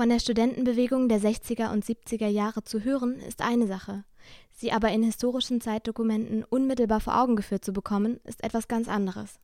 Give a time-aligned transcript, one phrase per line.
[0.00, 4.04] Von der Studentenbewegung der 60er und 70er Jahre zu hören, ist eine Sache.
[4.50, 9.38] Sie aber in historischen Zeitdokumenten unmittelbar vor Augen geführt zu bekommen, ist etwas ganz anderes.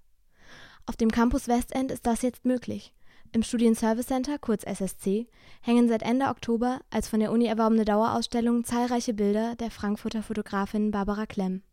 [0.87, 2.95] Auf dem Campus Westend ist das jetzt möglich.
[3.33, 5.27] Im Studienservice Center, kurz SSC,
[5.61, 10.91] hängen seit Ende Oktober als von der Uni erworbene Dauerausstellung zahlreiche Bilder der Frankfurter Fotografin
[10.91, 11.65] Barbara Klemm.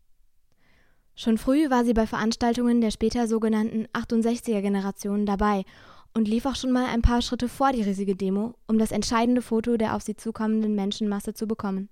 [1.14, 5.64] Schon früh war sie bei Veranstaltungen der später sogenannten 68er-Generation dabei
[6.14, 9.42] und lief auch schon mal ein paar Schritte vor die riesige Demo, um das entscheidende
[9.42, 11.88] Foto der auf sie zukommenden Menschenmasse zu bekommen.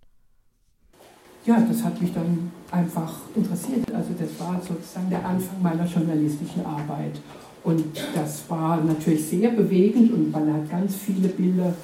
[1.45, 3.93] Ja, das hat mich dann einfach interessiert.
[3.93, 7.21] Also das war sozusagen der Anfang meiner journalistischen Arbeit.
[7.65, 11.75] Und das war natürlich sehr bewegend und man hat ganz viele Bilder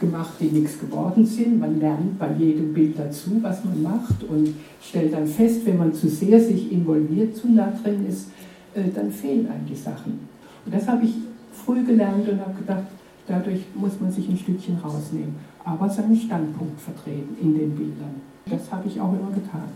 [0.00, 1.60] gemacht, die nichts geworden sind.
[1.60, 5.94] Man lernt bei jedem Bild dazu, was man macht und stellt dann fest, wenn man
[5.94, 8.28] zu sehr sich involviert, zu nah drin ist,
[8.74, 10.28] äh, dann fehlen einem die Sachen.
[10.64, 11.14] Und das habe ich
[11.54, 12.84] früh gelernt und habe gedacht,
[13.26, 18.20] dadurch muss man sich ein Stückchen rausnehmen, aber seinen Standpunkt vertreten in den Bildern.
[18.46, 19.68] Das habe ich auch immer getan.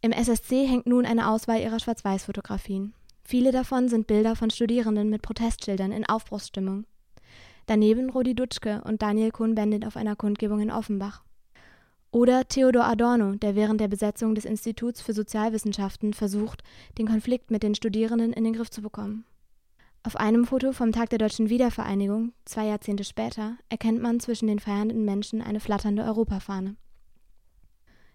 [0.00, 2.92] Im SSC hängt nun eine Auswahl ihrer Schwarz-Weiß-Fotografien.
[3.22, 6.84] Viele davon sind Bilder von Studierenden mit Protestschildern in Aufbruchsstimmung.
[7.66, 11.22] Daneben Rudi Dutschke und Daniel Cohn-Bendit auf einer Kundgebung in Offenbach.
[12.10, 16.62] Oder Theodor Adorno, der während der Besetzung des Instituts für Sozialwissenschaften versucht,
[16.98, 19.24] den Konflikt mit den Studierenden in den Griff zu bekommen.
[20.06, 24.58] Auf einem Foto vom Tag der deutschen Wiedervereinigung, zwei Jahrzehnte später, erkennt man zwischen den
[24.58, 26.76] feiernden Menschen eine flatternde Europafahne.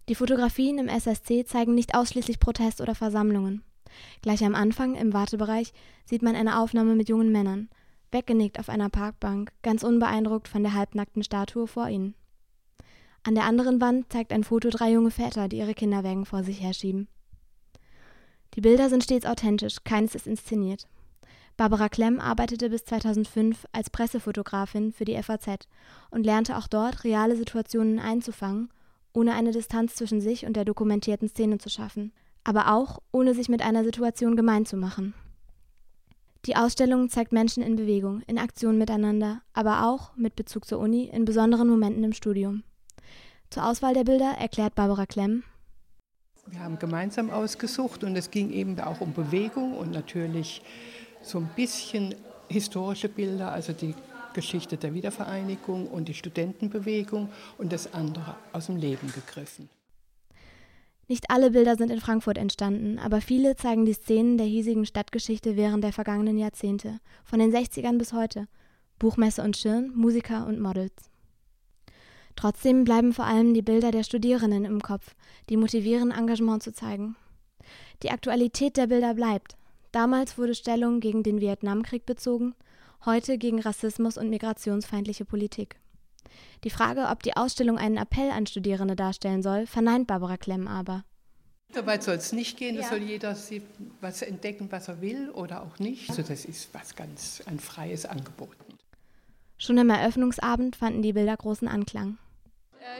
[0.07, 3.63] Die Fotografien im SSC zeigen nicht ausschließlich Protest oder Versammlungen.
[4.21, 5.73] Gleich am Anfang, im Wartebereich,
[6.05, 7.69] sieht man eine Aufnahme mit jungen Männern,
[8.11, 12.13] weggenickt auf einer Parkbank, ganz unbeeindruckt von der halbnackten Statue vor ihnen.
[13.23, 16.61] An der anderen Wand zeigt ein Foto drei junge Väter, die ihre Kinderwägen vor sich
[16.61, 17.07] herschieben.
[18.53, 20.87] Die Bilder sind stets authentisch, keines ist inszeniert.
[21.59, 25.67] Barbara Klemm arbeitete bis 2005 als Pressefotografin für die FAZ
[26.09, 28.69] und lernte auch dort, reale Situationen einzufangen,
[29.11, 32.13] ohne eine Distanz zwischen sich und der dokumentierten Szene zu schaffen,
[32.45, 35.13] aber auch ohne sich mit einer Situation gemein zu machen.
[36.45, 41.09] Die Ausstellung zeigt Menschen in Bewegung, in Aktion miteinander, aber auch, mit Bezug zur Uni,
[41.11, 42.63] in besonderen Momenten im Studium.
[43.49, 45.43] Zur Auswahl der Bilder erklärt Barbara Klemm.
[46.45, 50.63] Wir haben gemeinsam ausgesucht und es ging eben auch um Bewegung und natürlich
[51.21, 52.15] so ein bisschen
[52.47, 53.95] historische Bilder, also die
[54.33, 59.69] Geschichte der Wiedervereinigung und die Studentenbewegung und das andere aus dem Leben gegriffen.
[61.07, 65.57] Nicht alle Bilder sind in Frankfurt entstanden, aber viele zeigen die Szenen der hiesigen Stadtgeschichte
[65.57, 68.47] während der vergangenen Jahrzehnte, von den 60ern bis heute.
[68.99, 71.09] Buchmesse und Schirn, Musiker und Models.
[72.35, 75.15] Trotzdem bleiben vor allem die Bilder der Studierenden im Kopf,
[75.49, 77.15] die motivieren, Engagement zu zeigen.
[78.03, 79.57] Die Aktualität der Bilder bleibt.
[79.91, 82.53] Damals wurde Stellung gegen den Vietnamkrieg bezogen,
[83.05, 85.77] heute gegen Rassismus und migrationsfeindliche Politik.
[86.63, 91.05] Die Frage, ob die Ausstellung einen Appell an Studierende darstellen soll, verneint Barbara Klemm aber.
[91.73, 92.83] Soweit soll es nicht gehen, ja.
[92.83, 93.35] soll jeder
[94.01, 96.09] was entdecken, was er will oder auch nicht.
[96.09, 98.55] Also das ist was ganz ein freies Angebot.
[99.57, 102.17] Schon am Eröffnungsabend fanden die Bilder großen Anklang.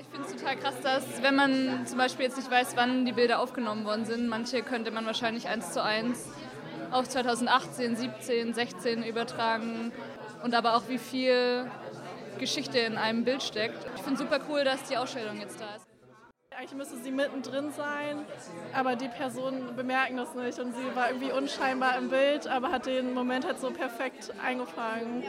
[0.02, 3.12] Ich finde es total krass, dass wenn man zum Beispiel jetzt nicht weiß, wann die
[3.12, 6.28] Bilder aufgenommen worden sind, manche könnte man wahrscheinlich eins zu eins
[6.92, 9.92] auf 2018, 17, 16 übertragen
[10.44, 11.70] und aber auch wie viel
[12.40, 13.86] Geschichte in einem Bild steckt.
[13.96, 15.86] Ich finde super cool, dass die Ausstellung jetzt da ist.
[16.58, 18.26] Eigentlich müsste sie mittendrin sein,
[18.74, 22.86] aber die Personen bemerken das nicht und sie war irgendwie unscheinbar im Bild, aber hat
[22.86, 25.24] den Moment halt so perfekt eingefangen.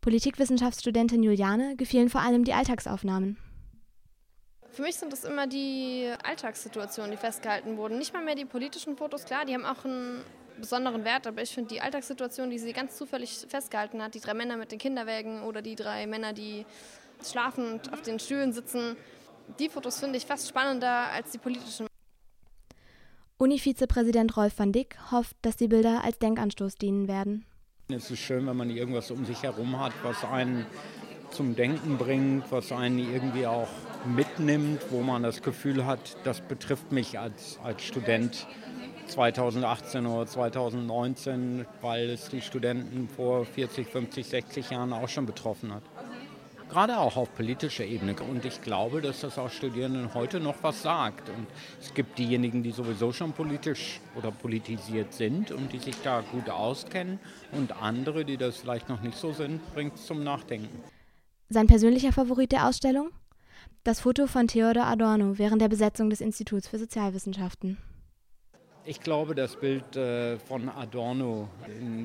[0.00, 3.36] Politikwissenschaftsstudentin Juliane gefielen vor allem die Alltagsaufnahmen.
[4.72, 7.98] Für mich sind es immer die Alltagssituationen, die festgehalten wurden.
[7.98, 10.22] Nicht mal mehr die politischen Fotos, klar, die haben auch einen
[10.58, 14.32] besonderen Wert, aber ich finde die Alltagssituation, die sie ganz zufällig festgehalten hat, die drei
[14.32, 16.64] Männer mit den Kinderwägen oder die drei Männer, die
[17.22, 18.96] schlafend auf den Stühlen sitzen,
[19.58, 21.86] die Fotos finde ich fast spannender als die politischen.
[23.36, 27.44] Uni-Vizepräsident Rolf van Dick hofft, dass die Bilder als Denkanstoß dienen werden.
[27.88, 30.64] Es ist schön, wenn man irgendwas um sich herum hat, was einen
[31.30, 33.68] zum Denken bringt, was einen irgendwie auch
[34.04, 38.46] mitnimmt, wo man das Gefühl hat, das betrifft mich als, als Student
[39.06, 45.72] 2018 oder 2019, weil es die Studenten vor 40, 50, 60 Jahren auch schon betroffen
[45.74, 45.82] hat.
[46.70, 48.14] Gerade auch auf politischer Ebene.
[48.30, 51.28] Und ich glaube, dass das auch Studierenden heute noch was sagt.
[51.28, 51.46] Und
[51.78, 56.48] es gibt diejenigen, die sowieso schon politisch oder politisiert sind und die sich da gut
[56.48, 57.20] auskennen.
[57.52, 60.80] Und andere, die das vielleicht noch nicht so sind, bringt es zum Nachdenken.
[61.50, 63.10] Sein persönlicher Favorit der Ausstellung?
[63.84, 67.78] Das Foto von Theodor Adorno während der Besetzung des Instituts für Sozialwissenschaften.
[68.84, 71.48] Ich glaube, das Bild äh, von Adorno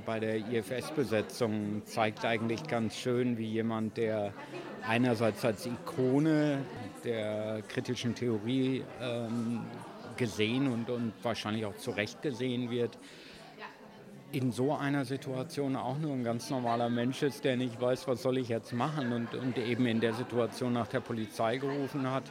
[0.06, 4.32] bei der IFS-Besetzung zeigt eigentlich ganz schön, wie jemand, der
[4.88, 6.64] einerseits als Ikone
[7.04, 9.62] der kritischen Theorie ähm,
[10.18, 13.00] gesehen und, und wahrscheinlich auch zu Recht gesehen wird,
[14.32, 18.22] in so einer Situation auch nur ein ganz normaler Mensch ist, der nicht weiß, was
[18.22, 22.24] soll ich jetzt machen und, und eben in der Situation nach der Polizei gerufen hat.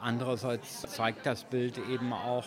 [0.00, 2.44] Andererseits zeigt das Bild eben auch,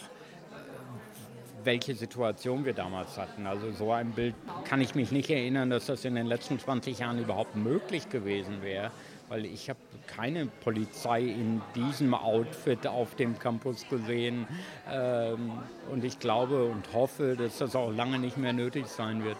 [1.63, 3.45] welche Situation wir damals hatten.
[3.45, 6.99] Also so ein Bild kann ich mich nicht erinnern, dass das in den letzten 20
[6.99, 8.91] Jahren überhaupt möglich gewesen wäre,
[9.29, 14.47] weil ich habe keine Polizei in diesem Outfit auf dem Campus gesehen.
[14.89, 15.51] Ähm,
[15.91, 19.37] und ich glaube und hoffe, dass das auch lange nicht mehr nötig sein wird.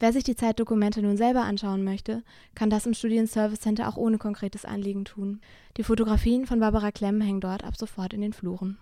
[0.00, 2.22] Wer sich die Zeitdokumente nun selber anschauen möchte,
[2.54, 5.40] kann das im Studienservice Center auch ohne konkretes Anliegen tun.
[5.76, 8.78] Die Fotografien von Barbara Klemm hängen dort ab sofort in den Fluren.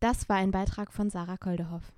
[0.00, 1.92] Das war ein Beitrag von Sarah Koldehoff.